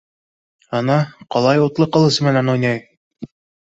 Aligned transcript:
Ана 0.79 0.95
ҡалай 1.37 1.63
утлы 1.69 1.91
ҡылысы 1.93 2.29
менән 2.33 2.53
уйнай! 2.59 2.85